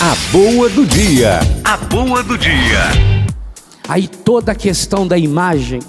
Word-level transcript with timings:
A 0.00 0.14
boa 0.30 0.68
do 0.68 0.86
dia. 0.86 1.40
A 1.64 1.76
boa 1.76 2.22
do 2.22 2.38
dia. 2.38 2.78
Aí 3.88 4.06
toda 4.06 4.52
a 4.52 4.54
questão 4.54 5.04
da 5.04 5.18
imagem, 5.18 5.80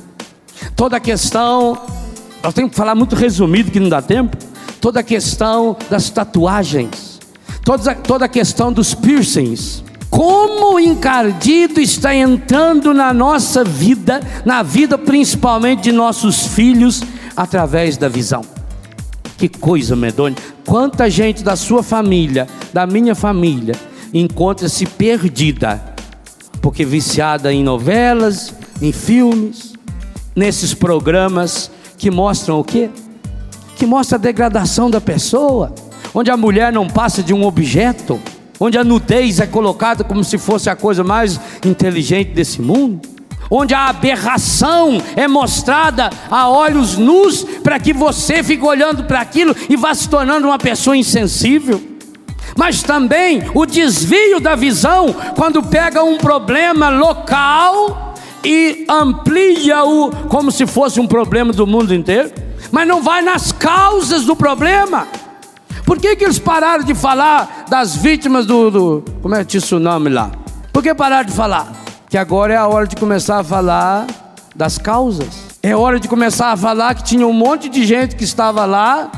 toda 0.75 0.97
a 0.97 0.99
questão, 0.99 1.77
nós 2.41 2.51
temos 2.55 2.71
que 2.71 2.75
falar 2.75 2.95
muito 2.95 3.15
resumido 3.15 3.69
que 3.69 3.79
não 3.79 3.87
dá 3.87 4.01
tempo, 4.01 4.35
toda 4.81 5.01
a 5.01 5.03
questão 5.03 5.77
das 5.91 6.09
tatuagens, 6.09 7.19
toda, 7.63 7.93
toda 7.93 8.25
a 8.25 8.27
questão 8.27 8.73
dos 8.73 8.95
piercings. 8.95 9.83
Como 10.09 10.73
o 10.73 10.79
encardido 10.79 11.79
está 11.79 12.15
entrando 12.15 12.95
na 12.95 13.13
nossa 13.13 13.63
vida, 13.63 14.21
na 14.43 14.63
vida 14.63 14.97
principalmente 14.97 15.83
de 15.83 15.91
nossos 15.91 16.47
filhos, 16.47 17.03
através 17.37 17.95
da 17.95 18.09
visão. 18.09 18.43
Que 19.37 19.47
coisa 19.47 19.95
medonha. 19.95 20.35
Quanta 20.65 21.07
gente 21.11 21.43
da 21.43 21.55
sua 21.55 21.83
família, 21.83 22.47
da 22.73 22.87
minha 22.87 23.13
família, 23.13 23.75
encontra-se 24.13 24.85
perdida, 24.85 25.81
porque 26.61 26.83
viciada 26.83 27.53
em 27.53 27.63
novelas, 27.63 28.53
em 28.81 28.91
filmes, 28.91 29.73
nesses 30.35 30.73
programas 30.73 31.71
que 31.97 32.09
mostram 32.09 32.59
o 32.59 32.63
quê? 32.63 32.89
Que 33.75 33.85
mostra 33.85 34.17
a 34.17 34.21
degradação 34.21 34.89
da 34.89 34.99
pessoa, 34.99 35.73
onde 36.13 36.31
a 36.31 36.37
mulher 36.37 36.71
não 36.71 36.87
passa 36.87 37.21
de 37.21 37.33
um 37.33 37.45
objeto, 37.45 38.19
onde 38.59 38.77
a 38.77 38.83
nudez 38.83 39.39
é 39.39 39.47
colocada 39.47 40.03
como 40.03 40.23
se 40.23 40.37
fosse 40.37 40.69
a 40.69 40.75
coisa 40.75 41.03
mais 41.03 41.39
inteligente 41.65 42.31
desse 42.31 42.61
mundo, 42.61 43.01
onde 43.49 43.73
a 43.73 43.87
aberração 43.87 45.01
é 45.15 45.27
mostrada 45.27 46.09
a 46.29 46.49
olhos 46.49 46.97
nus 46.97 47.43
para 47.63 47.79
que 47.79 47.93
você 47.93 48.43
fique 48.43 48.63
olhando 48.63 49.05
para 49.05 49.21
aquilo 49.21 49.55
e 49.69 49.75
vá 49.75 49.93
se 49.93 50.07
tornando 50.07 50.47
uma 50.47 50.59
pessoa 50.59 50.95
insensível 50.95 51.88
mas 52.55 52.83
também 52.83 53.43
o 53.53 53.65
desvio 53.65 54.39
da 54.39 54.55
visão 54.55 55.15
quando 55.35 55.63
pega 55.63 56.03
um 56.03 56.17
problema 56.17 56.89
local 56.89 58.15
e 58.43 58.85
amplia-o 58.89 60.11
como 60.27 60.51
se 60.51 60.65
fosse 60.65 60.99
um 60.99 61.07
problema 61.07 61.51
do 61.51 61.67
mundo 61.67 61.93
inteiro, 61.93 62.31
mas 62.71 62.87
não 62.87 63.01
vai 63.01 63.21
nas 63.21 63.51
causas 63.51 64.25
do 64.25 64.35
problema. 64.35 65.07
Por 65.85 65.97
que, 65.97 66.15
que 66.15 66.23
eles 66.23 66.37
pararam 66.37 66.83
de 66.83 66.93
falar 66.93 67.65
das 67.69 67.95
vítimas 67.95 68.45
do, 68.45 68.69
do 68.69 69.03
como 69.21 69.35
é 69.35 69.43
tsunami 69.43 70.09
lá? 70.09 70.31
Por 70.71 70.83
que 70.83 70.93
pararam 70.93 71.25
de 71.25 71.33
falar? 71.33 71.73
Que 72.09 72.17
agora 72.17 72.53
é 72.53 72.57
a 72.57 72.67
hora 72.67 72.85
de 72.85 72.95
começar 72.95 73.39
a 73.39 73.43
falar 73.43 74.05
das 74.55 74.77
causas. 74.77 75.49
É 75.61 75.75
hora 75.75 75.99
de 75.99 76.07
começar 76.07 76.51
a 76.51 76.57
falar 76.57 76.95
que 76.95 77.03
tinha 77.03 77.25
um 77.25 77.33
monte 77.33 77.69
de 77.69 77.85
gente 77.85 78.15
que 78.15 78.23
estava 78.23 78.65
lá 78.65 79.11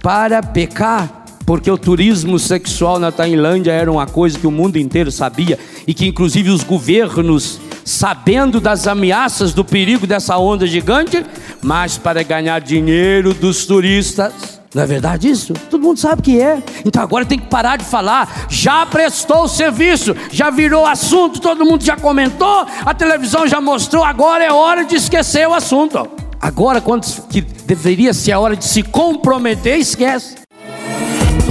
para 0.00 0.42
pecar 0.42 1.25
porque 1.46 1.70
o 1.70 1.78
turismo 1.78 2.40
sexual 2.40 2.98
na 2.98 3.12
Tailândia 3.12 3.70
era 3.70 3.90
uma 3.90 4.04
coisa 4.04 4.36
que 4.36 4.48
o 4.48 4.50
mundo 4.50 4.76
inteiro 4.76 5.12
sabia 5.12 5.56
e 5.86 5.94
que 5.94 6.04
inclusive 6.04 6.50
os 6.50 6.64
governos, 6.64 7.60
sabendo 7.84 8.60
das 8.60 8.88
ameaças 8.88 9.54
do 9.54 9.64
perigo 9.64 10.08
dessa 10.08 10.36
onda 10.36 10.66
gigante, 10.66 11.24
mas 11.62 11.96
para 11.96 12.24
ganhar 12.24 12.60
dinheiro 12.60 13.32
dos 13.32 13.64
turistas. 13.64 14.56
Não 14.74 14.82
é 14.82 14.86
verdade 14.86 15.30
isso? 15.30 15.54
Todo 15.70 15.80
mundo 15.80 15.98
sabe 15.98 16.20
que 16.20 16.40
é. 16.40 16.60
Então 16.84 17.00
agora 17.00 17.24
tem 17.24 17.38
que 17.38 17.46
parar 17.46 17.76
de 17.76 17.84
falar. 17.84 18.46
Já 18.50 18.84
prestou 18.84 19.44
o 19.44 19.48
serviço, 19.48 20.14
já 20.32 20.50
virou 20.50 20.84
assunto, 20.84 21.40
todo 21.40 21.64
mundo 21.64 21.84
já 21.84 21.96
comentou, 21.96 22.66
a 22.84 22.92
televisão 22.92 23.46
já 23.46 23.60
mostrou, 23.60 24.02
agora 24.02 24.44
é 24.44 24.52
hora 24.52 24.84
de 24.84 24.96
esquecer 24.96 25.48
o 25.48 25.54
assunto. 25.54 26.06
Agora, 26.40 26.80
quando 26.80 27.06
que 27.28 27.40
deveria 27.40 28.12
ser 28.12 28.32
a 28.32 28.40
hora 28.40 28.56
de 28.56 28.64
se 28.64 28.82
comprometer, 28.82 29.78
esquece. 29.78 30.45